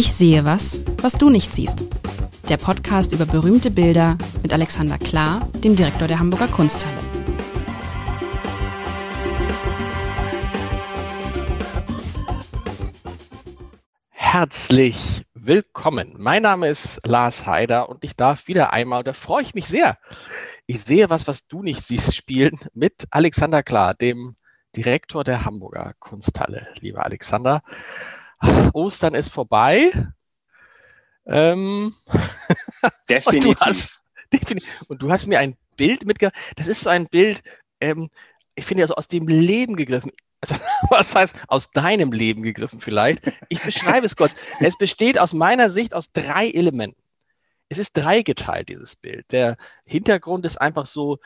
[0.00, 1.84] Ich sehe was, was du nicht siehst.
[2.48, 6.96] Der Podcast über berühmte Bilder mit Alexander Klar, dem Direktor der Hamburger Kunsthalle.
[14.08, 16.14] Herzlich willkommen.
[16.16, 19.98] Mein Name ist Lars Haider und ich darf wieder einmal, da freue ich mich sehr.
[20.64, 24.36] Ich sehe was, was du nicht siehst, spielen mit Alexander Klar, dem
[24.74, 26.68] Direktor der Hamburger Kunsthalle.
[26.80, 27.62] Lieber Alexander,
[28.72, 29.92] Ostern ist vorbei.
[31.26, 31.94] Ähm,
[33.08, 33.48] definitiv.
[33.48, 34.00] Und du, hast,
[34.32, 34.84] definitiv.
[34.88, 36.38] Und du hast mir ein Bild mitgebracht.
[36.56, 37.42] Das ist so ein Bild,
[37.80, 38.10] ähm,
[38.54, 40.12] ich finde ja so aus dem Leben gegriffen.
[40.40, 40.54] Also,
[40.90, 43.22] was heißt aus deinem Leben gegriffen vielleicht?
[43.48, 44.34] Ich beschreibe es kurz.
[44.60, 47.00] Es besteht aus meiner Sicht aus drei Elementen.
[47.68, 49.30] Es ist dreigeteilt, dieses Bild.
[49.30, 51.18] Der Hintergrund ist einfach so,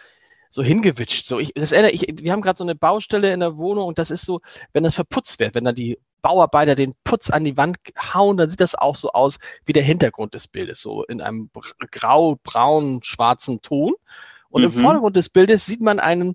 [0.54, 1.26] so hingewitscht.
[1.26, 3.98] So, ich, das erinnere, ich, wir haben gerade so eine Baustelle in der Wohnung und
[3.98, 4.40] das ist so,
[4.72, 8.48] wenn das verputzt wird, wenn dann die Bauarbeiter den Putz an die Wand hauen, dann
[8.48, 11.50] sieht das auch so aus wie der Hintergrund des Bildes, so in einem
[11.90, 13.94] grau, braun, schwarzen Ton.
[14.48, 14.68] Und mhm.
[14.68, 16.34] im Vordergrund des Bildes sieht man einen,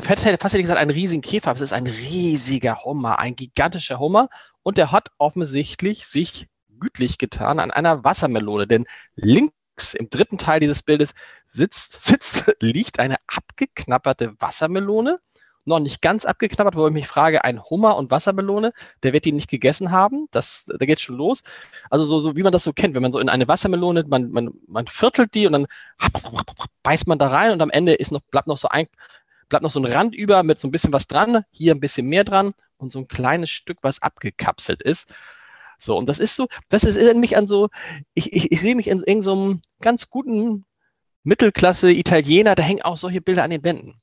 [0.00, 1.54] fast hätte ich gesagt, einen riesigen Käfer.
[1.54, 4.28] Es ist ein riesiger Hummer, ein gigantischer Hummer.
[4.64, 6.48] Und der hat offensichtlich sich
[6.80, 9.55] gütlich getan an einer Wassermelone, denn links
[9.94, 11.14] im dritten Teil dieses Bildes
[11.46, 15.20] sitzt, sitzt, liegt eine abgeknapperte Wassermelone,
[15.66, 19.32] noch nicht ganz abgeknappert, wo ich mich frage, ein Hummer und Wassermelone, der wird die
[19.32, 21.42] nicht gegessen haben, das, da geht schon los.
[21.90, 24.30] Also so, so wie man das so kennt, wenn man so in eine Wassermelone, man,
[24.30, 25.66] man, man viertelt die und dann
[26.82, 28.86] beißt man da rein und am Ende ist noch, bleibt noch so ein,
[29.48, 32.06] bleibt noch so ein Rand über mit so ein bisschen was dran, hier ein bisschen
[32.06, 35.08] mehr dran und so ein kleines Stück, was abgekapselt ist.
[35.78, 37.68] So, und das ist so, das ist erinnert mich an so,
[38.14, 40.64] ich, ich, ich sehe mich in irgendeinem so ganz guten
[41.24, 44.00] Mittelklasse-Italiener, da hängen auch solche Bilder an den Wänden.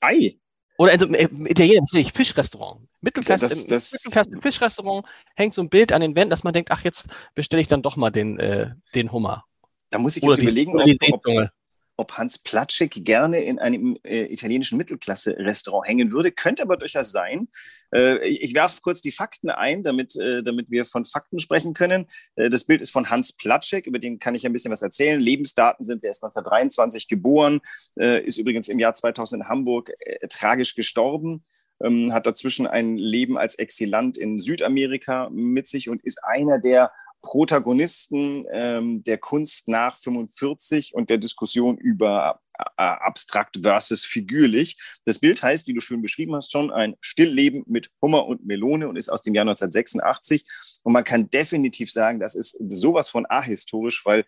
[0.00, 0.38] Ei.
[0.76, 2.88] Oder in so einem äh, Italiener, natürlich, Fischrestaurant.
[3.00, 6.70] Mittelklasse, das, das, Mittelklasse Fischrestaurant hängt so ein Bild an den Wänden, dass man denkt,
[6.70, 9.44] ach, jetzt bestelle ich dann doch mal den, äh, den Hummer.
[9.90, 11.50] Da muss ich jetzt überlegen, ob, ob,
[11.96, 16.32] ob Hans Platschek gerne in einem äh, italienischen Mittelklasse-Restaurant hängen würde.
[16.32, 17.48] Könnte aber durchaus sein.
[17.94, 21.74] Äh, ich, ich werfe kurz die Fakten ein, damit, äh, damit wir von Fakten sprechen
[21.74, 22.06] können.
[22.36, 25.20] Äh, das Bild ist von Hans Platschek, über den kann ich ein bisschen was erzählen.
[25.20, 27.60] Lebensdaten sind, der ist 1923 geboren,
[27.96, 31.44] äh, ist übrigens im Jahr 2000 in Hamburg äh, tragisch gestorben.
[31.82, 36.92] Ähm, hat dazwischen ein Leben als Exilant in Südamerika mit sich und ist einer der
[37.24, 44.78] Protagonisten ähm, der Kunst nach 45 und der Diskussion über äh, abstrakt versus figürlich.
[45.04, 48.88] Das Bild heißt, wie du schön beschrieben hast, schon ein Stillleben mit Hummer und Melone
[48.88, 50.44] und ist aus dem Jahr 1986.
[50.82, 54.24] Und man kann definitiv sagen, das ist sowas von ahistorisch, weil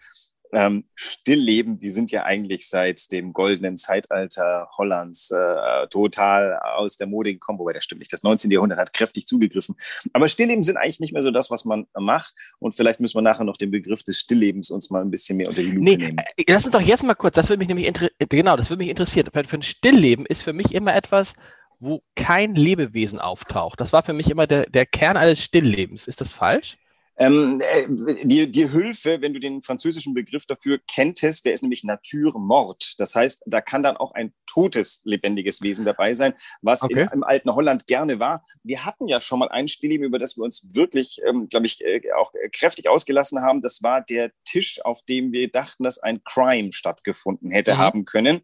[0.57, 7.07] ähm, Stillleben, die sind ja eigentlich seit dem goldenen Zeitalter Hollands äh, total aus der
[7.07, 8.11] Mode gekommen, wobei das stimmt nicht.
[8.11, 8.51] Das 19.
[8.51, 9.77] Jahrhundert hat kräftig zugegriffen.
[10.15, 12.35] Aber Stillleben sind eigentlich nicht mehr so das, was man macht.
[12.59, 15.49] Und vielleicht müssen wir nachher noch den Begriff des Stilllebens uns mal ein bisschen mehr
[15.49, 16.19] unter die Lupe nee, nehmen.
[16.37, 17.93] Äh, lass uns doch jetzt mal kurz, das würde mich nämlich
[18.31, 19.29] genau, das würde mich interessieren.
[19.31, 21.35] Für, für ein Stillleben ist für mich immer etwas,
[21.81, 23.79] wo kein Lebewesen auftaucht.
[23.79, 26.07] Das war für mich immer der, der Kern eines Stilllebens.
[26.07, 26.79] Ist das falsch?
[27.19, 27.87] Ähm, äh,
[28.25, 32.95] die, die Hilfe, wenn du den französischen Begriff dafür kenntest, der ist nämlich Naturmord.
[32.99, 37.03] Das heißt, da kann dann auch ein totes, lebendiges Wesen dabei sein, was okay.
[37.03, 38.45] in, im alten Holland gerne war.
[38.63, 41.83] Wir hatten ja schon mal ein Stillleben, über das wir uns wirklich, ähm, glaube ich,
[41.85, 43.63] äh, auch kräftig ausgelassen haben.
[43.63, 47.79] Das war der Tisch, auf dem wir dachten, dass ein Crime stattgefunden hätte mhm.
[47.79, 48.41] haben können.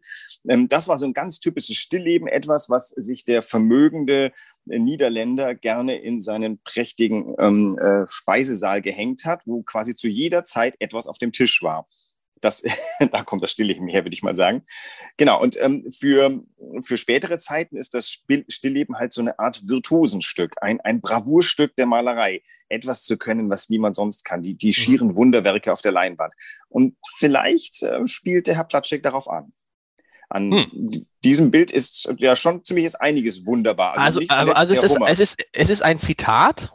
[0.47, 4.31] Ähm, das war so ein ganz typisches Stillleben, etwas, was sich der vermögende
[4.65, 10.75] Niederländer gerne in seinen prächtigen ähm, äh, Speisesaal gehängt hat, wo quasi zu jeder Zeit
[10.79, 11.87] etwas auf dem Tisch war.
[12.43, 12.61] Das,
[13.11, 14.63] da kommt das Stillleben her, würde ich mal sagen.
[15.17, 16.43] Genau, und ähm, für,
[16.83, 21.85] für spätere Zeiten ist das Stillleben halt so eine Art Virtuosenstück, ein, ein Bravourstück der
[21.85, 24.73] Malerei, etwas zu können, was niemand sonst kann, die, die mhm.
[24.73, 26.33] schieren Wunderwerke auf der Leinwand.
[26.69, 29.53] Und vielleicht äh, spielt der Herr Platschek darauf an.
[30.33, 31.05] An hm.
[31.23, 33.97] diesem Bild ist ja schon ziemlich einiges wunderbar.
[33.97, 36.73] Also, also, also es, ist, es, ist, es ist ein Zitat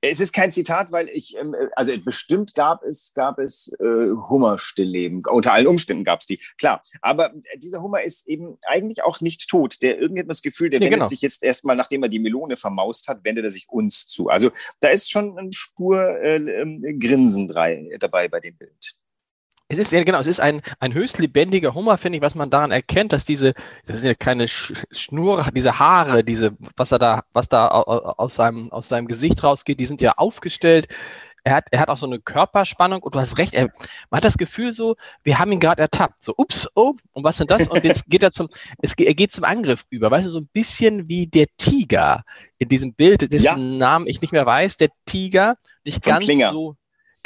[0.00, 5.24] es ist kein Zitat, weil ich, ähm, also bestimmt gab es, gab es äh, Hummerstillleben.
[5.26, 6.82] Unter allen Umständen gab es die, klar.
[7.00, 9.82] Aber dieser Hummer ist eben eigentlich auch nicht tot.
[9.82, 11.08] Der irgendwie hat das Gefühl, der nee, wendet genau.
[11.08, 14.28] sich jetzt erstmal, nachdem er die Melone vermaust hat, wendet er sich uns zu.
[14.28, 18.96] Also da ist schon eine Spur äh, äh, Grinsen dabei bei dem Bild.
[19.68, 22.50] Es ist ja genau, es ist ein, ein höchst lebendiger Hummer, finde ich, was man
[22.50, 23.52] daran erkennt, dass diese,
[23.84, 28.70] das sind ja keine Schnur, diese Haare, diese, was er da, was da aus seinem,
[28.70, 30.88] aus seinem Gesicht rausgeht, die sind ja aufgestellt.
[31.42, 33.68] er hat, er hat auch so eine Körperspannung und du hast recht, er,
[34.10, 36.22] man hat das Gefühl so, wir haben ihn gerade ertappt.
[36.22, 37.68] So, ups, oh, und was sind das?
[37.68, 38.48] Und jetzt geht er zum,
[38.82, 40.10] es, er geht zum Angriff über.
[40.10, 42.24] Weißt du, so ein bisschen wie der Tiger
[42.58, 43.56] in diesem Bild, dessen ja.
[43.56, 46.52] Namen ich nicht mehr weiß, der Tiger, nicht Von ganz Klinger.
[46.52, 46.76] so,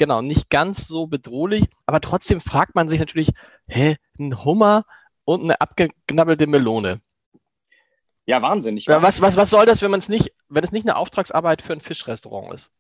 [0.00, 3.29] genau, nicht ganz so bedrohlich, aber trotzdem fragt man sich natürlich,
[3.69, 4.85] hä, ein Hummer
[5.25, 7.02] und eine abgeknabbelte Melone.
[8.25, 8.88] Ja, wahnsinnig.
[8.88, 11.75] Was, was, was soll das, wenn man es nicht, wenn es nicht eine Auftragsarbeit für
[11.75, 12.73] ein Fischrestaurant ist?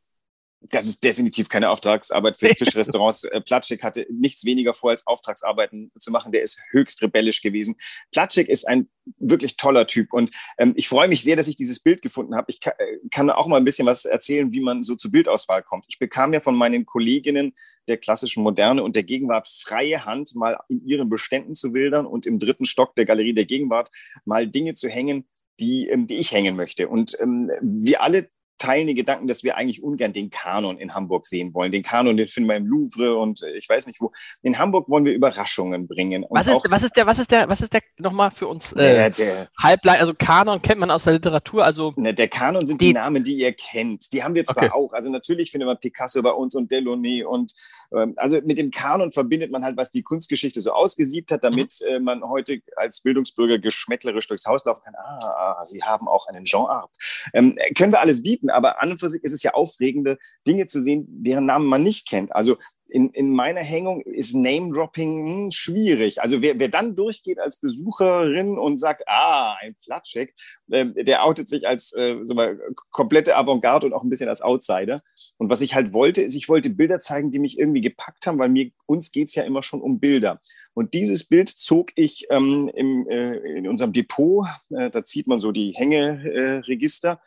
[0.62, 3.24] Das ist definitiv keine Auftragsarbeit für Fischrestaurants.
[3.24, 6.32] Äh, Platschik hatte nichts weniger vor, als Auftragsarbeiten zu machen.
[6.32, 7.76] Der ist höchst rebellisch gewesen.
[8.12, 11.80] Platschik ist ein wirklich toller Typ und ähm, ich freue mich sehr, dass ich dieses
[11.80, 12.46] Bild gefunden habe.
[12.48, 15.62] Ich kann, äh, kann auch mal ein bisschen was erzählen, wie man so zur Bildauswahl
[15.62, 15.86] kommt.
[15.88, 17.54] Ich bekam ja von meinen Kolleginnen
[17.88, 22.26] der klassischen Moderne und der Gegenwart freie Hand, mal in ihren Beständen zu wildern und
[22.26, 23.90] im dritten Stock der Galerie der Gegenwart
[24.24, 25.26] mal Dinge zu hängen,
[25.58, 26.88] die, ähm, die ich hängen möchte.
[26.88, 28.30] Und ähm, wir alle
[28.60, 31.72] teilen den Gedanken, dass wir eigentlich ungern den Kanon in Hamburg sehen wollen.
[31.72, 34.12] Den Kanon, den finden wir im Louvre und äh, ich weiß nicht wo.
[34.42, 36.24] In Hamburg wollen wir Überraschungen bringen.
[36.30, 39.10] was ist, was ist der, was ist der, was ist der nochmal für uns äh,
[39.10, 41.92] der, Halblein, also Kanon kennt man aus der Literatur, also.
[41.96, 44.12] Ne, der Kanon sind die, die, Namen, die ihr kennt.
[44.12, 44.72] Die haben wir zwar okay.
[44.72, 44.92] auch.
[44.92, 47.52] Also natürlich findet man Picasso bei uns und Delaunay und
[47.92, 51.80] ähm, also mit dem Kanon verbindet man halt, was die Kunstgeschichte so ausgesiebt hat, damit
[51.80, 51.94] mhm.
[51.94, 54.94] äh, man heute als Bildungsbürger geschmäcklerisch durchs Haus laufen kann.
[54.96, 56.90] Ah, ah sie haben auch einen Jean Arp.
[57.32, 60.66] Ähm, können wir alles bieten, aber an und für sich ist es ja aufregende Dinge
[60.66, 62.34] zu sehen, deren Namen man nicht kennt.
[62.34, 62.56] Also
[62.90, 66.20] in, in meiner Hängung ist Name-Dropping hm, schwierig.
[66.20, 70.34] Also wer, wer dann durchgeht als Besucherin und sagt, ah, ein Platschek,
[70.70, 72.58] äh, der outet sich als äh, so mal,
[72.90, 75.02] komplette Avantgarde und auch ein bisschen als Outsider.
[75.38, 78.38] Und was ich halt wollte, ist, ich wollte Bilder zeigen, die mich irgendwie gepackt haben,
[78.38, 80.40] weil mir uns geht's ja immer schon um Bilder.
[80.74, 85.40] Und dieses Bild zog ich ähm, im, äh, in unserem Depot, äh, da zieht man
[85.40, 87.20] so die Hängeregister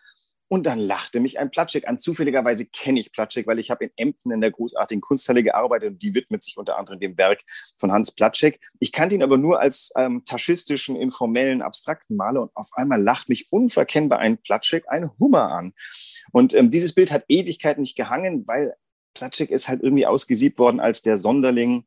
[0.48, 1.98] und dann lachte mich ein Platschek an.
[1.98, 6.02] Zufälligerweise kenne ich Platschek, weil ich habe in Emden in der großartigen Kunsthalle gearbeitet und
[6.02, 7.42] die widmet sich unter anderem dem Werk
[7.78, 8.60] von Hans Platschek.
[8.80, 13.30] Ich kannte ihn aber nur als ähm, taschistischen, informellen, abstrakten Maler und auf einmal lacht
[13.30, 15.74] mich unverkennbar ein Platschek, ein Hummer an.
[16.32, 18.76] Und ähm, dieses Bild hat Ewigkeit nicht gehangen, weil
[19.14, 21.86] Platschek ist halt irgendwie ausgesiebt worden als der Sonderling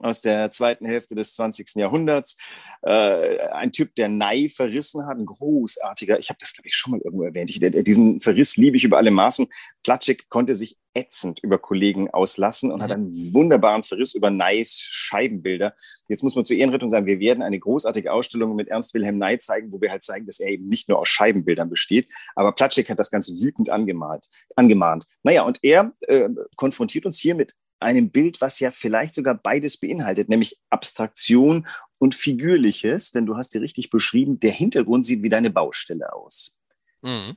[0.00, 1.76] aus der zweiten Hälfte des 20.
[1.76, 2.36] Jahrhunderts.
[2.82, 6.92] Äh, ein Typ, der Nei verrissen hat, ein großartiger, ich habe das, glaube ich, schon
[6.92, 7.50] mal irgendwo erwähnt.
[7.50, 9.48] Ich, diesen Verriss liebe ich über alle Maßen.
[9.82, 12.82] Platschik konnte sich ätzend über Kollegen auslassen und mhm.
[12.82, 15.74] hat einen wunderbaren Verriss über Neis Scheibenbilder.
[16.08, 19.38] Jetzt muss man zur Ehrenrettung sagen, wir werden eine großartige Ausstellung mit Ernst Wilhelm Ney
[19.38, 22.08] zeigen, wo wir halt zeigen, dass er eben nicht nur aus Scheibenbildern besteht.
[22.34, 24.26] Aber Platschik hat das Ganze wütend angemalt,
[24.56, 25.06] angemahnt.
[25.22, 29.76] Naja, und er äh, konfrontiert uns hier mit einem Bild, was ja vielleicht sogar beides
[29.76, 31.66] beinhaltet, nämlich Abstraktion
[31.98, 36.56] und Figürliches, denn du hast dir richtig beschrieben, der Hintergrund sieht wie deine Baustelle aus.
[37.02, 37.36] Mhm.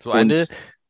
[0.00, 0.46] So und eine,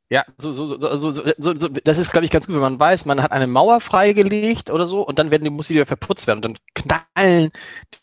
[0.08, 3.06] ja, so, so, so, so, so, das ist, glaube ich, ganz gut, wenn man weiß,
[3.06, 6.28] man hat eine Mauer freigelegt oder so und dann werden die, muss die wieder verputzt
[6.28, 7.50] werden und dann knallen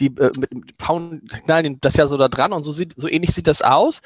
[0.01, 3.07] die äh, mit, mit Pound, knallen das ja so da dran und so sieht, so
[3.07, 4.01] ähnlich sieht das aus.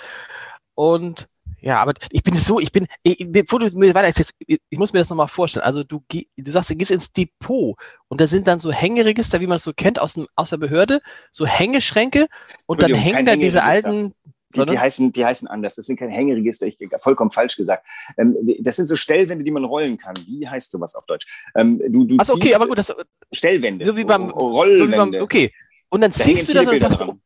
[0.77, 1.27] Und
[1.59, 4.99] ja, aber ich bin so, ich bin, ich, bevor du mir weiter ich muss mir
[4.99, 5.65] das nochmal vorstellen.
[5.65, 7.75] Also du, du sagst, du gehst ins Depot
[8.09, 10.57] und da sind dann so Hängeregister, wie man es so kennt aus, dem, aus der
[10.57, 11.01] Behörde,
[11.31, 12.27] so Hängeschränke
[12.67, 14.13] und dann hängen da diese alten.
[14.53, 15.75] Die, die, heißen, die heißen anders.
[15.75, 16.67] Das sind keine Hängeregister.
[16.67, 17.85] Ich habe vollkommen falsch gesagt.
[18.17, 20.15] Ähm, das sind so Stellwände, die man rollen kann.
[20.25, 21.25] Wie heißt sowas auf Deutsch?
[21.55, 22.77] Ähm, du, du Achso, okay, aber gut.
[22.77, 22.95] Das,
[23.31, 23.83] Stellwände.
[23.83, 24.95] So wie beim Rollwände.
[24.95, 25.51] So wie beim, okay.
[25.89, 27.21] Und dann da ziehst du das und sagst, dran.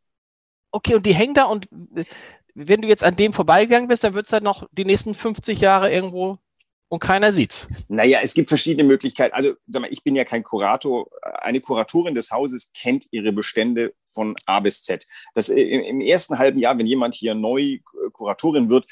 [0.72, 1.68] okay, und die hängen da und
[2.56, 5.60] wenn du jetzt an dem vorbeigegangen bist, dann wird es halt noch die nächsten 50
[5.60, 6.40] Jahre irgendwo
[6.92, 7.68] und keiner sieht's.
[7.88, 9.34] Naja, es gibt verschiedene Möglichkeiten.
[9.34, 11.10] Also, sag mal, ich bin ja kein Kurator.
[11.40, 15.08] Eine Kuratorin des Hauses kennt ihre Bestände von A bis Z.
[15.34, 17.80] Das äh, im ersten halben Jahr, wenn jemand hier neu
[18.12, 18.88] Kuratorin wird,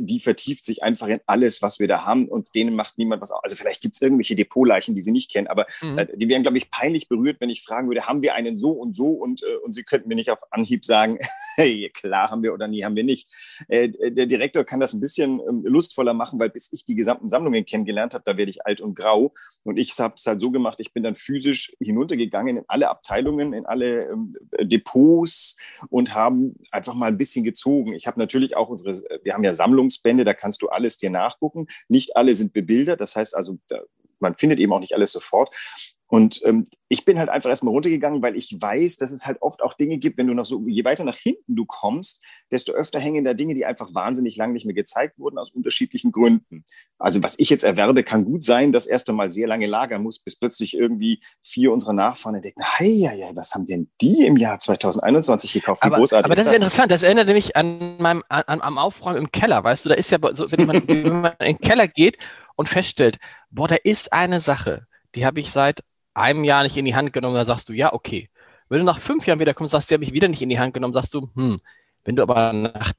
[0.00, 3.30] die vertieft sich einfach in alles, was wir da haben und denen macht niemand was.
[3.30, 5.98] Also vielleicht gibt es irgendwelche Depotleichen, die sie nicht kennen, aber mhm.
[5.98, 8.70] äh, die wären, glaube ich, peinlich berührt, wenn ich fragen würde, haben wir einen so
[8.70, 11.18] und so und, äh, und sie könnten mir nicht auf Anhieb sagen,
[11.56, 13.28] hey, klar haben wir oder nie haben wir nicht.
[13.68, 17.28] Äh, der Direktor kann das ein bisschen ähm, lustvoller machen, weil bis ich die gesamten
[17.28, 20.50] Sammlungen kennengelernt habe, da werde ich alt und grau und ich habe es halt so
[20.50, 25.56] gemacht, ich bin dann physisch hinuntergegangen in alle Abteilungen, in alle ähm, Depots
[25.88, 27.94] und haben einfach mal ein bisschen gezogen.
[27.94, 28.92] Ich habe natürlich auch unsere,
[29.22, 31.66] wir haben ja Sammlungen Sammlungsbände, da kannst du alles dir nachgucken.
[31.88, 33.58] Nicht alle sind bebildert, das heißt also,
[34.20, 35.50] man findet eben auch nicht alles sofort.
[36.08, 39.60] Und ähm, ich bin halt einfach erstmal runtergegangen, weil ich weiß, dass es halt oft
[39.60, 43.00] auch Dinge gibt, wenn du noch so, je weiter nach hinten du kommst, desto öfter
[43.00, 46.64] hängen da Dinge, die einfach wahnsinnig lang nicht mehr gezeigt wurden, aus unterschiedlichen Gründen.
[46.98, 50.20] Also was ich jetzt erwerbe, kann gut sein, dass erst einmal sehr lange lagern muss,
[50.20, 54.36] bis plötzlich irgendwie vier unserer Nachfahren denken, hey, ja, ja, was haben denn die im
[54.36, 55.82] Jahr 2021 gekauft?
[55.82, 56.62] Wie aber, großartig aber das ist, das?
[56.62, 60.12] interessant, das erinnert mich an meinem, an, am Aufräumen im Keller, weißt du, da ist
[60.12, 62.18] ja so, wenn man, wenn man in den Keller geht
[62.56, 63.18] und feststellt,
[63.50, 65.82] boah, da ist eine Sache, die habe ich seit
[66.14, 68.28] einem Jahr nicht in die Hand genommen, dann sagst du, ja, okay.
[68.68, 70.58] Wenn du nach fünf Jahren wieder kommst, sagst du, habe ich wieder nicht in die
[70.58, 71.58] Hand genommen, sagst du, hm,
[72.04, 72.92] wenn du aber nach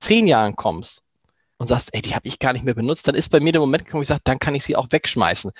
[0.00, 1.02] zehn Jahren kommst
[1.58, 3.60] und sagst, ey, die habe ich gar nicht mehr benutzt, dann ist bei mir der
[3.60, 5.52] Moment gekommen, wo ich sage, dann kann ich sie auch wegschmeißen.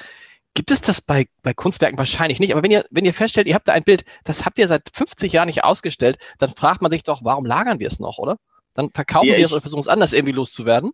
[0.54, 2.52] Gibt es das bei, bei Kunstwerken wahrscheinlich nicht?
[2.52, 4.90] Aber wenn ihr, wenn ihr feststellt, ihr habt da ein Bild, das habt ihr seit
[4.92, 8.36] 50 Jahren nicht ausgestellt, dann fragt man sich doch, warum lagern wir es noch, oder?
[8.74, 10.90] Dann verkaufen ja, wir es oder versuchen es anders irgendwie loszuwerden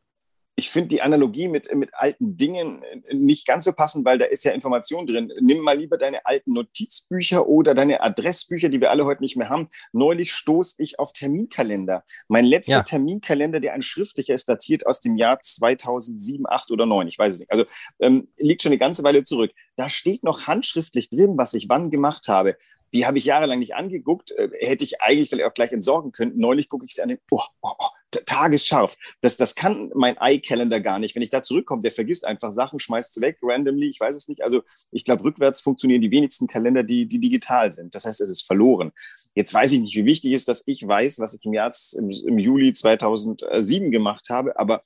[0.59, 4.25] ich finde die Analogie mit, mit alten Dingen äh, nicht ganz so passend, weil da
[4.25, 5.31] ist ja Information drin.
[5.41, 9.51] Nimm mal lieber deine alten Notizbücher oder deine Adressbücher, die wir alle heute nicht mehr
[9.51, 9.69] haben.
[9.93, 12.05] Neulich stoß ich auf Terminkalender.
[12.29, 12.83] Mein letzter ja.
[12.83, 17.07] Terminkalender, der ein schriftlicher ist, datiert aus dem Jahr 2007, 8 oder 9.
[17.07, 17.51] Ich weiß es nicht.
[17.51, 17.67] Also
[18.01, 19.53] ähm, liegt schon eine ganze Weile zurück.
[19.77, 22.57] Da steht noch handschriftlich drin, was ich wann gemacht habe
[22.95, 26.33] die habe ich jahrelang nicht angeguckt, äh, hätte ich eigentlich vielleicht auch gleich entsorgen können.
[26.37, 27.89] Neulich gucke ich sie an, oh, oh, oh,
[28.25, 28.97] tagesscharf.
[29.21, 31.15] Das, das kann mein iCalendar gar nicht.
[31.15, 34.29] Wenn ich da zurückkomme, der vergisst einfach Sachen, schmeißt sie weg, randomly, ich weiß es
[34.29, 34.43] nicht.
[34.43, 37.95] Also ich glaube, rückwärts funktionieren die wenigsten Kalender, die, die digital sind.
[37.95, 38.93] Das heißt, es ist verloren.
[39.35, 42.11] Jetzt weiß ich nicht, wie wichtig ist, dass ich weiß, was ich im Jahr, im,
[42.11, 44.83] im Juli 2007 gemacht habe, aber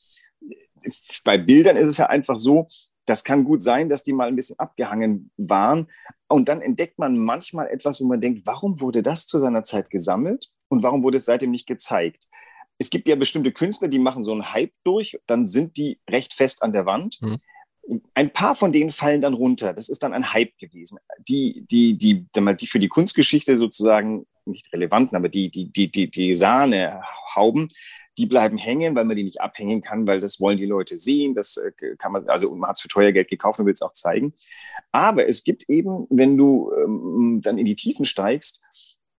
[1.24, 2.66] bei Bildern ist es ja einfach so,
[3.06, 5.88] das kann gut sein, dass die mal ein bisschen abgehangen waren.
[6.28, 9.90] Und dann entdeckt man manchmal etwas, wo man denkt, warum wurde das zu seiner Zeit
[9.90, 12.28] gesammelt und warum wurde es seitdem nicht gezeigt?
[12.80, 16.32] Es gibt ja bestimmte Künstler, die machen so einen Hype durch, dann sind die recht
[16.32, 17.20] fest an der Wand.
[17.20, 17.38] Mhm.
[18.14, 19.74] Ein paar von denen fallen dann runter.
[19.74, 20.98] Das ist dann ein Hype gewesen.
[21.28, 26.10] Die, die, die, die für die Kunstgeschichte sozusagen nicht relevanten, aber die, die, die, die,
[26.10, 27.68] die Sahnehauben,
[28.16, 31.34] die bleiben hängen, weil man die nicht abhängen kann, weil das wollen die Leute sehen.
[31.34, 33.82] Das äh, kann man, also man hat es für teuer Geld gekauft und will es
[33.82, 34.32] auch zeigen.
[34.90, 38.62] Aber es gibt eben, wenn du ähm, dann in die Tiefen steigst,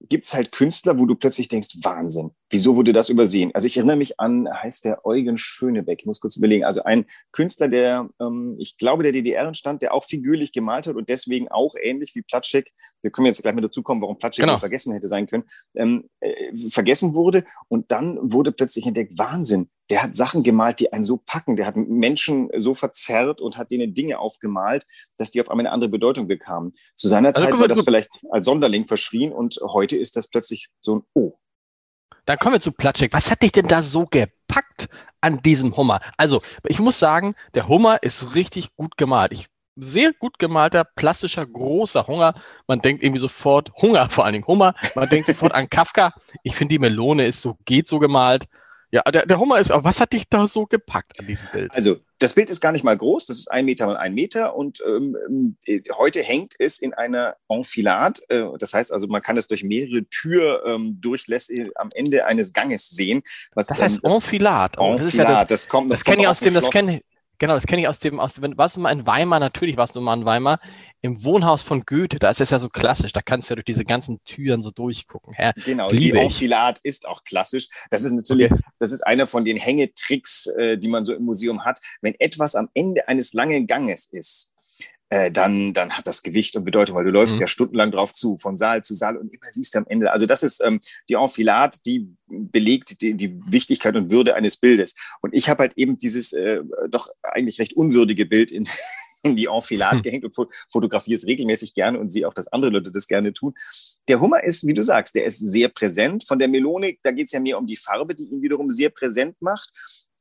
[0.09, 3.51] gibt es halt Künstler, wo du plötzlich denkst, Wahnsinn, wieso wurde das übersehen?
[3.53, 7.05] Also ich erinnere mich an, heißt der Eugen Schönebeck, ich muss kurz überlegen, also ein
[7.31, 11.48] Künstler, der, ähm, ich glaube, der DDR entstand, der auch figürlich gemalt hat und deswegen
[11.48, 14.60] auch ähnlich wie Platschek, wir können jetzt gleich mal dazu kommen, warum Platschek genau.
[14.60, 15.43] vergessen hätte sein können,
[15.75, 20.93] ähm, äh, vergessen wurde und dann wurde plötzlich entdeckt, Wahnsinn, der hat Sachen gemalt, die
[20.93, 21.58] einen so packen.
[21.58, 24.86] Der hat Menschen so verzerrt und hat denen Dinge aufgemalt,
[25.17, 26.72] dass die auf einmal eine andere Bedeutung bekamen.
[26.96, 30.70] Zu seiner also, Zeit war das vielleicht als Sonderling verschrien und heute ist das plötzlich
[30.79, 31.34] so ein Oh.
[32.25, 33.13] Dann kommen wir zu Platschek.
[33.13, 34.89] Was hat dich denn da so gepackt
[35.21, 35.99] an diesem Hummer?
[36.17, 39.31] Also, ich muss sagen, der Hummer ist richtig gut gemalt.
[39.33, 42.33] Ich sehr gut gemalter, plastischer, großer Hunger.
[42.67, 44.73] Man denkt irgendwie sofort, Hunger vor allen Dingen, Hummer.
[44.95, 46.13] Man denkt sofort an Kafka.
[46.43, 48.45] Ich finde, die Melone ist so, geht so gemalt.
[48.91, 51.73] Ja, der, der Hummer ist, aber was hat dich da so gepackt an diesem Bild?
[51.75, 54.55] Also, das Bild ist gar nicht mal groß, das ist ein Meter mal ein Meter
[54.55, 58.21] und ähm, äh, heute hängt es in einer Enfilade.
[58.29, 62.89] Äh, das heißt also, man kann es durch mehrere Türdurchlässe ähm, am Ende eines Ganges
[62.89, 63.23] sehen.
[63.55, 64.79] Was, das heißt ähm, Enfilade.
[64.79, 65.31] Oh, das, Enfilade.
[65.31, 67.01] Ja das, das kommt Das kenne ich aus dem, das kenne
[67.39, 69.39] Genau, das kenne ich aus dem, aus dem, warst du mal in Weimar?
[69.39, 70.59] Natürlich warst du mal in Weimar
[71.01, 73.65] im Wohnhaus von Goethe, da ist es ja so klassisch, da kannst du ja durch
[73.65, 75.34] diese ganzen Türen so durchgucken.
[75.34, 77.67] Herr, genau, die Enfilade ist auch klassisch.
[77.89, 78.62] Das ist natürlich, okay.
[78.77, 81.79] das ist einer von den Hängetricks, äh, die man so im Museum hat.
[82.01, 84.51] Wenn etwas am Ende eines langen Ganges ist,
[85.10, 87.41] äh, dann, dann hat das Gewicht und Bedeutung, weil du läufst mhm.
[87.41, 90.12] ja stundenlang drauf zu, von Saal zu Saal und immer siehst du am Ende.
[90.12, 90.79] Also das ist ähm,
[91.10, 94.96] die Enfilade, die belegt die, die Wichtigkeit und Würde eines Bildes.
[95.22, 98.70] Und ich habe halt eben dieses äh, doch eigentlich recht unwürdige Bild in,
[99.23, 100.03] in die Enfilade hm.
[100.03, 100.35] gehängt und
[100.69, 103.53] fotografiere es regelmäßig gerne und sehe auch, dass andere Leute das gerne tun.
[104.07, 106.25] Der Hummer ist, wie du sagst, der ist sehr präsent.
[106.27, 108.89] Von der Melone, da geht es ja mehr um die Farbe, die ihn wiederum sehr
[108.89, 109.69] präsent macht.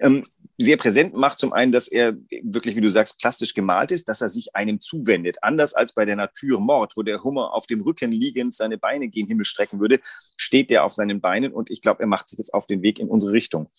[0.00, 0.26] Ähm,
[0.58, 4.20] sehr präsent macht zum einen, dass er wirklich, wie du sagst, plastisch gemalt ist, dass
[4.20, 5.38] er sich einem zuwendet.
[5.42, 9.26] Anders als bei der Naturmord, wo der Hummer auf dem Rücken liegend seine Beine gen
[9.26, 10.00] Himmel strecken würde,
[10.36, 12.98] steht der auf seinen Beinen und ich glaube, er macht sich jetzt auf den Weg
[12.98, 13.70] in unsere Richtung.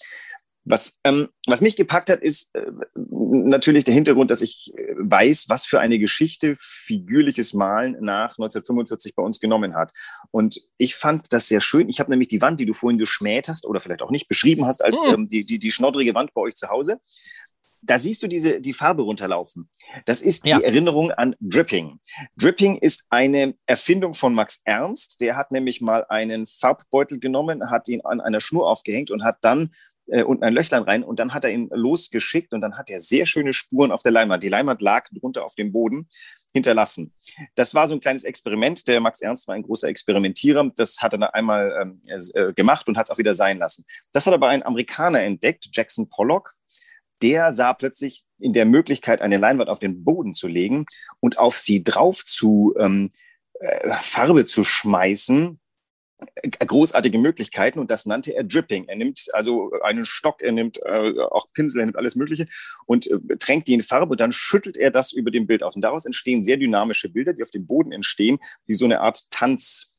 [0.63, 5.45] Was, ähm, was mich gepackt hat, ist äh, natürlich der Hintergrund, dass ich äh, weiß,
[5.49, 9.91] was für eine Geschichte figürliches Malen nach 1945 bei uns genommen hat.
[10.29, 11.89] Und ich fand das sehr schön.
[11.89, 14.65] Ich habe nämlich die Wand, die du vorhin geschmäht hast oder vielleicht auch nicht beschrieben
[14.65, 15.13] hast, als mhm.
[15.13, 16.99] ähm, die, die, die schnoddrige Wand bei euch zu Hause.
[17.83, 19.67] Da siehst du diese, die Farbe runterlaufen.
[20.05, 20.59] Das ist ja.
[20.59, 21.99] die Erinnerung an Dripping.
[22.37, 25.19] Dripping ist eine Erfindung von Max Ernst.
[25.19, 29.37] Der hat nämlich mal einen Farbbeutel genommen, hat ihn an einer Schnur aufgehängt und hat
[29.41, 29.71] dann
[30.11, 32.99] äh, unten ein Löchlein rein und dann hat er ihn losgeschickt und dann hat er
[32.99, 34.43] sehr schöne Spuren auf der Leinwand.
[34.43, 36.07] Die Leinwand lag drunter auf dem Boden
[36.53, 37.13] hinterlassen.
[37.55, 38.87] Das war so ein kleines Experiment.
[38.87, 40.69] Der Max Ernst war ein großer Experimentierer.
[40.75, 42.01] Das hat er einmal ähm,
[42.33, 43.85] äh, gemacht und hat es auch wieder sein lassen.
[44.11, 46.51] Das hat aber ein Amerikaner entdeckt, Jackson Pollock.
[47.21, 50.85] Der sah plötzlich in der Möglichkeit, eine Leinwand auf den Boden zu legen
[51.19, 53.11] und auf sie drauf zu ähm,
[53.61, 55.60] äh, Farbe zu schmeißen,
[56.65, 58.87] großartige Möglichkeiten und das nannte er Dripping.
[58.87, 62.45] Er nimmt also einen Stock, er nimmt äh, auch Pinsel, er nimmt alles Mögliche
[62.85, 65.75] und äh, tränkt die in Farbe und dann schüttelt er das über dem Bild aus.
[65.75, 69.29] Und daraus entstehen sehr dynamische Bilder, die auf dem Boden entstehen, die so eine Art
[69.31, 69.90] Tanz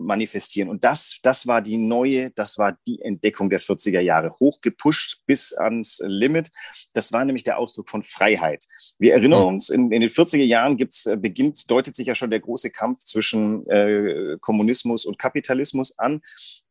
[0.00, 0.68] manifestieren.
[0.68, 5.52] Und das, das war die neue, das war die Entdeckung der 40er Jahre, hochgepusht bis
[5.52, 6.50] ans Limit.
[6.92, 8.66] Das war nämlich der Ausdruck von Freiheit.
[8.98, 12.30] Wir erinnern uns, in, in den 40er Jahren gibt's, äh, beginnt, deutet sich ja schon
[12.30, 16.22] der große Kampf zwischen äh, Kommunismus und Kapitalismus an.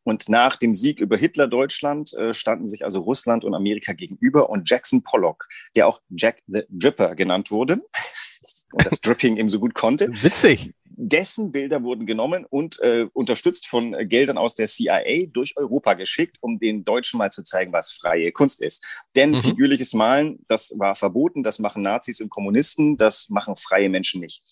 [0.03, 4.49] Und nach dem Sieg über Hitler-Deutschland äh, standen sich also Russland und Amerika gegenüber.
[4.49, 7.81] Und Jackson Pollock, der auch Jack the Dripper genannt wurde,
[8.71, 10.09] und das Dripping eben so gut konnte.
[10.23, 15.93] Witzig dessen Bilder wurden genommen und äh, unterstützt von Geldern aus der CIA durch Europa
[15.93, 18.85] geschickt, um den Deutschen mal zu zeigen, was freie Kunst ist.
[19.15, 19.37] Denn mhm.
[19.37, 24.43] figürliches Malen, das war verboten, das machen Nazis und Kommunisten, das machen freie Menschen nicht.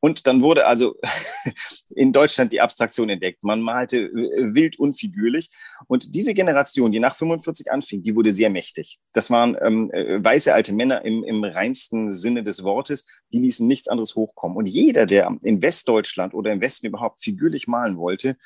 [0.00, 0.94] Und dann wurde also
[1.90, 3.44] in Deutschland die Abstraktion entdeckt.
[3.44, 5.50] Man malte äh, wild unfigürlich.
[5.86, 8.98] Und diese Generation, die nach 45 anfing, die wurde sehr mächtig.
[9.12, 13.06] Das waren ähm, äh, weiße alte Männer im, im reinsten Sinne des Wortes.
[13.32, 14.56] Die ließen nichts anderes hochkommen.
[14.56, 18.36] Und jeder, der in Westdeutschland oder im Westen überhaupt figürlich malen wollte,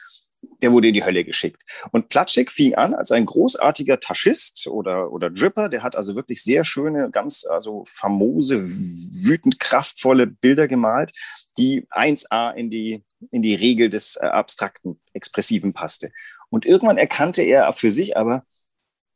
[0.63, 1.63] der wurde in die Hölle geschickt.
[1.91, 5.71] Und Platschek fing an als ein großartiger Taschist oder, oder Dripper.
[5.71, 11.13] Der hat also wirklich sehr schöne, ganz also famose, wütend kraftvolle Bilder gemalt,
[11.57, 16.13] die 1a in die, in die Regel des äh, abstrakten, expressiven passte.
[16.51, 18.45] Und irgendwann erkannte er für sich aber,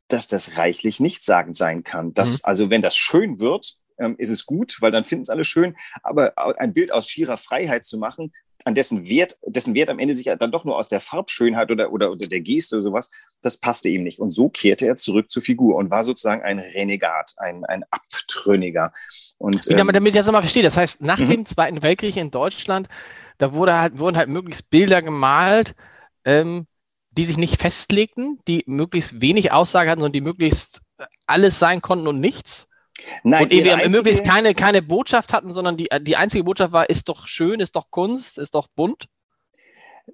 [0.07, 2.15] dass das reichlich nichtssagend sein kann.
[2.15, 2.39] Dass, mhm.
[2.43, 5.75] also wenn das schön wird, ähm, ist es gut, weil dann finden es alle schön.
[6.03, 8.31] Aber ein Bild aus schierer Freiheit zu machen,
[8.65, 11.91] an dessen Wert, dessen Wert am Ende sich dann doch nur aus der Farbschönheit oder,
[11.91, 13.09] oder, oder der Geste oder sowas,
[13.41, 14.19] das passte ihm nicht.
[14.19, 18.91] Und so kehrte er zurück zur Figur und war sozusagen ein Renegat, ein, ein Abtrünniger.
[19.37, 21.29] Und, ähm, damit, damit ich das mal verstehe, das heißt, nach mhm.
[21.29, 22.89] dem Zweiten Weltkrieg in Deutschland,
[23.37, 25.73] da wurde halt, wurden halt möglichst Bilder gemalt,
[26.25, 26.67] ähm,
[27.11, 30.81] die sich nicht festlegten, die möglichst wenig Aussage hatten, sondern die möglichst
[31.25, 32.67] alles sein konnten und nichts.
[33.23, 33.89] Nein, und eben einzige...
[33.89, 37.75] möglichst keine, keine Botschaft hatten, sondern die, die einzige Botschaft war, ist doch schön, ist
[37.75, 39.07] doch Kunst, ist doch bunt.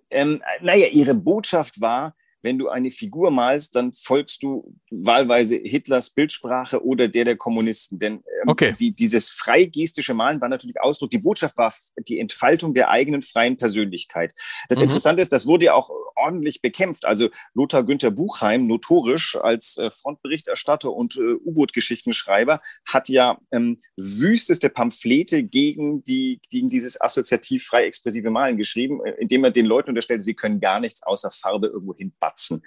[0.09, 2.15] Ähm, naja, ihre Botschaft war,
[2.45, 7.99] wenn du eine Figur malst, dann folgst du wahlweise Hitlers Bildsprache oder der der Kommunisten.
[7.99, 8.75] Denn ähm, okay.
[8.79, 11.73] die, dieses freigestische Malen war natürlich Ausdruck, die Botschaft war
[12.07, 14.33] die Entfaltung der eigenen freien Persönlichkeit.
[14.69, 14.83] Das mhm.
[14.83, 17.03] Interessante ist, das wurde ja auch ordentlich bekämpft.
[17.05, 24.69] Also Lothar Günther Buchheim, notorisch als äh, Frontberichterstatter und äh, U-Boot-Geschichtenschreiber, hat ja ähm, wüsteste
[24.69, 29.89] Pamphlete gegen, die, gegen dieses assoziativ frei expressive Malen geschrieben, äh, indem er den Leuten
[29.89, 32.34] unterstellte, sie können gar nichts außer Farbe irgendwo hinbatzen.
[32.35, 32.63] Katzen.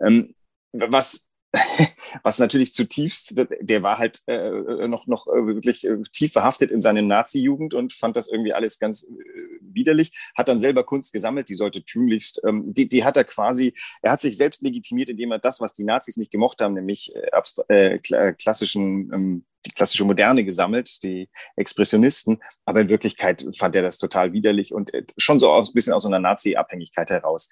[0.00, 0.34] Ähm,
[0.72, 1.28] was
[2.22, 6.80] was natürlich zutiefst, der war halt äh, noch, noch äh, wirklich äh, tief verhaftet in
[6.80, 9.08] seine Nazi-Jugend und fand das irgendwie alles ganz äh,
[9.60, 13.74] widerlich, hat dann selber Kunst gesammelt, die sollte tunlichst, ähm, die, die hat er quasi,
[14.00, 17.12] er hat sich selbst legitimiert, indem er das, was die Nazis nicht gemocht haben, nämlich
[17.14, 23.82] äh, äh, klassischen ähm, die klassische Moderne gesammelt, die Expressionisten, aber in Wirklichkeit fand er
[23.82, 27.48] das total widerlich und schon so ein bisschen aus so einer Nazi-Abhängigkeit heraus.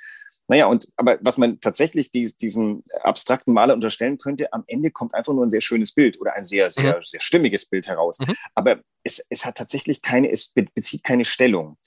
[0.51, 5.15] Naja, und aber was man tatsächlich dies, diesen abstrakten Maler unterstellen könnte, am Ende kommt
[5.15, 7.03] einfach nur ein sehr schönes Bild oder ein sehr, sehr, mhm.
[7.03, 8.19] sehr stimmiges Bild heraus.
[8.19, 8.35] Mhm.
[8.57, 11.79] Aber es, es hat tatsächlich keine, es bezieht keine Stellung.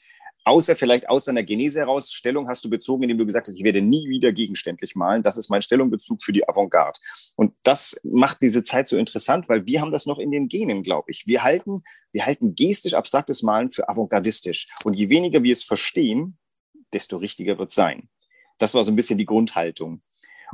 [0.46, 3.64] Außer vielleicht aus seiner Genese heraus, Stellung hast du bezogen, indem du gesagt hast, ich
[3.64, 5.24] werde nie wieder gegenständlich malen.
[5.24, 7.00] Das ist mein Stellungbezug für die Avantgarde.
[7.36, 10.84] Und das macht diese Zeit so interessant, weil wir haben das noch in den Genen,
[10.84, 11.26] glaube ich.
[11.28, 14.68] Wir halten, wir halten gestisch abstraktes Malen für avantgardistisch.
[14.84, 16.38] Und je weniger wir es verstehen,
[16.92, 18.10] desto richtiger wird es sein.
[18.58, 20.02] Das war so ein bisschen die Grundhaltung.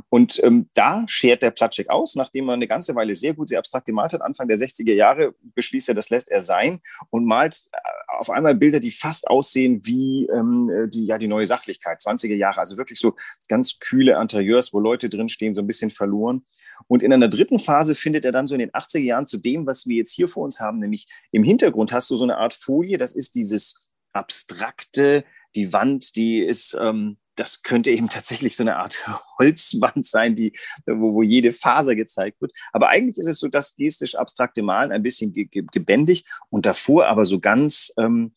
[0.08, 3.58] Und ähm, da schert der Platschek aus, nachdem er eine ganze Weile sehr gut, sehr
[3.58, 4.22] abstrakt gemalt hat.
[4.22, 7.78] Anfang der 60er Jahre beschließt er, das lässt er sein und malt äh,
[8.18, 12.34] auf einmal Bilder, die fast aussehen wie ähm, äh, die, ja, die neue Sachlichkeit, 20er
[12.34, 12.60] Jahre.
[12.60, 13.16] Also wirklich so
[13.48, 16.44] ganz kühle Interieurs, wo Leute drinstehen, so ein bisschen verloren.
[16.86, 19.66] Und in einer dritten Phase findet er dann so in den 80er Jahren zu dem,
[19.66, 22.54] was wir jetzt hier vor uns haben, nämlich im Hintergrund hast du so eine Art
[22.54, 28.62] Folie, das ist dieses abstrakte, die Wand, die ist, ähm, das könnte eben tatsächlich so
[28.62, 28.98] eine Art
[29.38, 30.52] Holzwand sein, die,
[30.86, 32.52] wo, wo jede Faser gezeigt wird.
[32.72, 36.66] Aber eigentlich ist es so das gestisch abstrakte Malen ein bisschen ge ge gebändigt und
[36.66, 38.34] davor aber so ganz, ähm,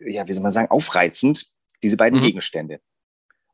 [0.00, 1.46] ja, wie soll man sagen, aufreizend,
[1.82, 2.24] diese beiden mhm.
[2.24, 2.80] Gegenstände.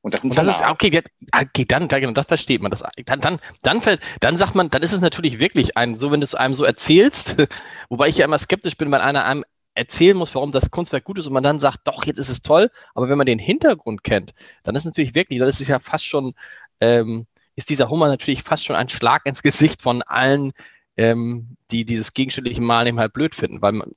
[0.03, 2.71] Und das, sind und das ist okay, okay, dann, genau, das versteht man.
[2.71, 3.81] Das, dann, dann, dann,
[4.21, 6.65] dann sagt man, dann ist es natürlich wirklich ein, so wenn du es einem so
[6.65, 7.37] erzählst,
[7.89, 11.19] wobei ich ja immer skeptisch bin, weil einer einem erzählen muss, warum das Kunstwerk gut
[11.19, 14.05] ist und man dann sagt, doch, jetzt ist es toll, aber wenn man den Hintergrund
[14.05, 16.35] kennt, dann ist natürlich wirklich, dann ist es ja fast schon,
[16.81, 20.53] ähm, ist dieser Hummer natürlich fast schon ein Schlag ins Gesicht von allen,
[20.97, 23.91] ähm, die dieses gegenständliche Malen eben halt blöd finden, weil man,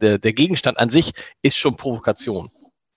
[0.00, 2.50] der, der Gegenstand an sich ist schon Provokation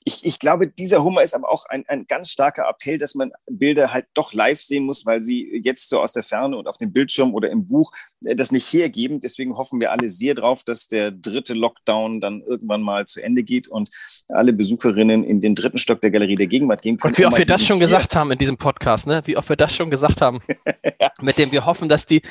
[0.07, 3.31] ich, ich glaube, dieser Hummer ist aber auch ein, ein ganz starker Appell, dass man
[3.49, 6.77] Bilder halt doch live sehen muss, weil sie jetzt so aus der Ferne und auf
[6.77, 7.91] dem Bildschirm oder im Buch
[8.23, 9.19] äh, das nicht hergeben.
[9.19, 13.41] Deswegen hoffen wir alle sehr drauf, dass der dritte Lockdown dann irgendwann mal zu Ende
[13.43, 13.89] geht und
[14.29, 17.13] alle Besucherinnen in den dritten Stock der Galerie der Gegenwart gehen können.
[17.13, 19.23] Und wie oft wir das schon gesagt haben in diesem Podcast, ne?
[19.25, 20.39] Wie oft wir das schon gesagt haben,
[21.01, 21.09] ja.
[21.19, 22.21] mit dem wir hoffen, dass die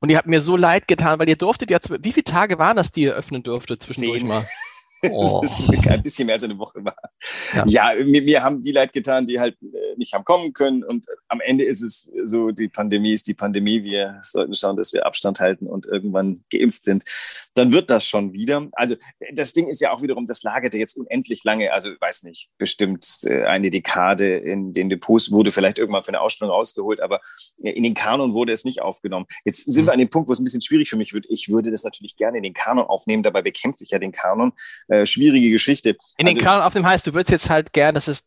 [0.00, 2.76] und ihr habt mir so leid getan, weil ihr durftet ja, wie viele Tage waren
[2.76, 4.28] das, die ihr öffnen durftet zwischendurch Zehn.
[4.28, 4.44] mal?
[5.10, 5.40] Oh.
[5.42, 6.96] Das ist ein bisschen mehr als eine Woche war.
[7.66, 10.84] Ja, ja mir, mir, haben die leid getan, die halt äh, nicht haben kommen können.
[10.84, 13.82] Und am Ende ist es so, die Pandemie ist die Pandemie.
[13.82, 17.04] Wir sollten schauen, dass wir Abstand halten und irgendwann geimpft sind.
[17.54, 18.68] Dann wird das schon wieder.
[18.72, 18.96] Also
[19.32, 21.72] das Ding ist ja auch wiederum, das lagerte jetzt unendlich lange.
[21.72, 26.20] Also weiß nicht, bestimmt äh, eine Dekade in den Depots wurde vielleicht irgendwann für eine
[26.20, 27.20] Ausstellung rausgeholt, aber
[27.58, 29.26] in den Kanon wurde es nicht aufgenommen.
[29.44, 31.26] Jetzt sind wir an dem Punkt, wo es ein bisschen schwierig für mich wird.
[31.28, 33.22] Ich würde das natürlich gerne in den Kanon aufnehmen.
[33.22, 34.52] Dabei bekämpfe ich ja den Kanon
[34.88, 35.96] äh, schwierige Geschichte.
[36.16, 38.24] In den also, Kanon auf dem heißt, du würdest jetzt halt gern, dass es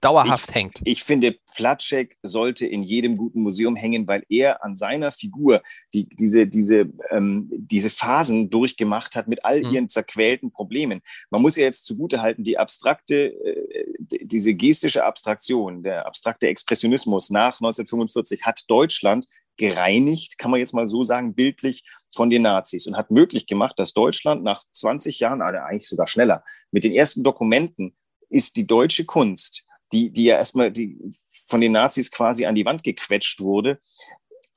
[0.00, 0.80] dauerhaft ich, hängt.
[0.84, 5.62] Ich finde, Platschek sollte in jedem guten Museum hängen, weil er an seiner Figur
[5.94, 9.70] die, diese, diese, ähm, diese Phasen durchgemacht hat mit all mhm.
[9.70, 11.00] ihren zerquälten Problemen.
[11.30, 17.60] Man muss ja jetzt zugutehalten, die abstrakte, äh, diese gestische Abstraktion, der abstrakte Expressionismus nach
[17.60, 21.84] 1945 hat Deutschland gereinigt, kann man jetzt mal so sagen, bildlich
[22.14, 26.08] von den Nazis und hat möglich gemacht, dass Deutschland nach 20 Jahren, also eigentlich sogar
[26.08, 27.94] schneller, mit den ersten Dokumenten
[28.30, 30.98] ist die deutsche Kunst, die, die ja erstmal die
[31.46, 33.78] von den Nazis quasi an die Wand gequetscht wurde,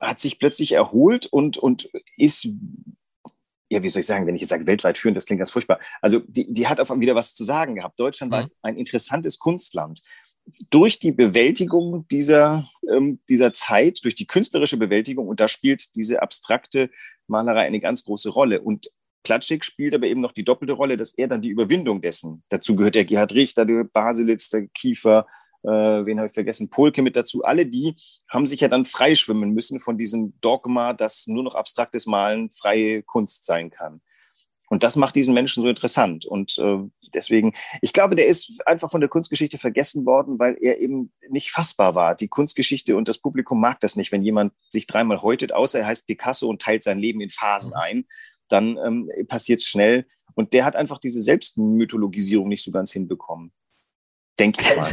[0.00, 2.48] hat sich plötzlich erholt und, und ist
[3.70, 5.80] ja, wie soll ich sagen, wenn ich jetzt sage, weltweit führend, das klingt ganz furchtbar.
[6.00, 7.98] Also die, die hat auf einmal wieder was zu sagen gehabt.
[7.98, 8.36] Deutschland mhm.
[8.36, 10.02] war ein interessantes Kunstland
[10.70, 16.22] durch die Bewältigung dieser, ähm, dieser Zeit, durch die künstlerische Bewältigung, und da spielt diese
[16.22, 16.90] abstrakte
[17.26, 18.60] Malerei eine ganz große Rolle.
[18.60, 18.90] Und
[19.24, 22.76] Platschik spielt aber eben noch die doppelte Rolle, dass er dann die Überwindung dessen, dazu
[22.76, 25.26] gehört der Gerhard Richter, der Baselitz, der Kiefer,
[25.64, 27.94] äh, wen habe ich vergessen, Polke mit dazu, alle die
[28.28, 33.02] haben sich ja dann freischwimmen müssen von diesem Dogma, dass nur noch abstraktes Malen freie
[33.02, 34.00] Kunst sein kann.
[34.70, 36.26] Und das macht diesen Menschen so interessant.
[36.26, 36.78] Und äh,
[37.14, 41.50] deswegen, ich glaube, der ist einfach von der Kunstgeschichte vergessen worden, weil er eben nicht
[41.50, 42.14] fassbar war.
[42.14, 45.86] Die Kunstgeschichte und das Publikum mag das nicht, wenn jemand sich dreimal häutet, außer er
[45.86, 47.80] heißt Picasso und teilt sein Leben in Phasen mhm.
[47.80, 48.06] ein.
[48.54, 50.06] Dann ähm, passiert es schnell.
[50.34, 53.52] Und der hat einfach diese Selbstmythologisierung nicht so ganz hinbekommen.
[54.38, 54.92] Denke ich mal.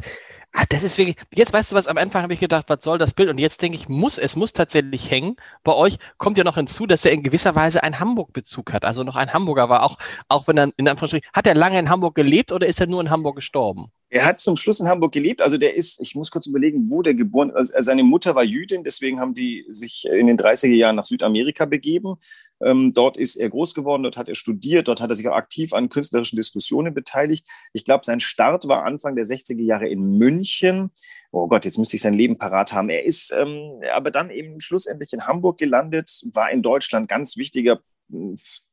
[0.54, 2.98] Ah, das ist wirklich, jetzt weißt du was, am Anfang habe ich gedacht, was soll
[2.98, 3.30] das Bild?
[3.30, 5.36] Und jetzt denke ich, muss, es muss tatsächlich hängen.
[5.64, 8.84] Bei euch kommt ja noch hinzu, dass er in gewisser Weise einen Hamburg-Bezug hat.
[8.84, 9.98] Also noch ein Hamburger war, auch,
[10.28, 13.00] auch wenn er in Anführungsstrichen, hat er lange in Hamburg gelebt oder ist er nur
[13.00, 13.92] in Hamburg gestorben?
[14.14, 15.42] Er hat zum Schluss in Hamburg gelebt.
[15.42, 17.50] Also der ist, ich muss kurz überlegen, wo der geboren.
[17.52, 21.64] Also seine Mutter war Jüdin, deswegen haben die sich in den 30er Jahren nach Südamerika
[21.64, 22.16] begeben.
[22.62, 25.36] Ähm, dort ist er groß geworden, dort hat er studiert, dort hat er sich auch
[25.36, 27.48] aktiv an künstlerischen Diskussionen beteiligt.
[27.72, 30.92] Ich glaube, sein Start war Anfang der 60er Jahre in München.
[31.32, 32.90] Oh Gott, jetzt müsste ich sein Leben parat haben.
[32.90, 37.80] Er ist ähm, aber dann eben schlussendlich in Hamburg gelandet, war in Deutschland ganz wichtiger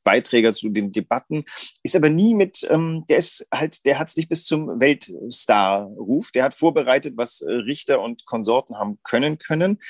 [0.09, 1.45] Beiträger zu den Debatten,
[1.83, 6.33] ist aber nie mit, ähm, der ist halt, der hat es nicht bis zum Weltstar-Ruf.
[6.33, 9.81] Der hat vorbereitet, was äh, Richter und Konsorten haben können können.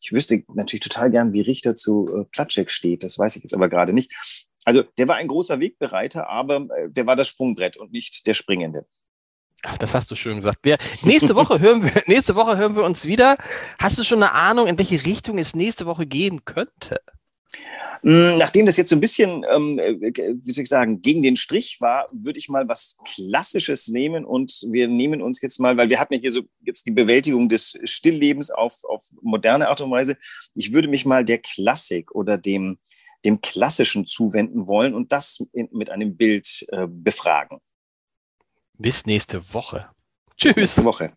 [0.00, 3.04] Ich wüsste natürlich total gern, wie Richter zu äh, Platschek steht.
[3.04, 4.14] Das weiß ich jetzt aber gerade nicht.
[4.64, 8.32] Also der war ein großer Wegbereiter, aber äh, der war das Sprungbrett und nicht der
[8.32, 8.86] Springende.
[9.62, 10.60] Ach, das hast du schön gesagt.
[10.62, 13.36] Wir, nächste, Woche hören wir, nächste Woche hören wir uns wieder.
[13.78, 17.02] Hast du schon eine Ahnung, in welche Richtung es nächste Woche gehen könnte?
[18.02, 21.36] Hm, nachdem das jetzt so ein bisschen, ähm, äh, wie soll ich sagen, gegen den
[21.36, 25.88] Strich war, würde ich mal was Klassisches nehmen und wir nehmen uns jetzt mal, weil
[25.88, 29.90] wir hatten ja hier so jetzt die Bewältigung des Stilllebens auf, auf moderne Art und
[29.90, 30.16] Weise.
[30.54, 32.78] Ich würde mich mal der Klassik oder dem,
[33.24, 37.58] dem Klassischen zuwenden wollen und das in, mit einem Bild äh, befragen.
[38.78, 39.88] Bis nächste Woche.
[40.36, 40.54] Tschüss.
[40.54, 41.16] Bis nächste Woche.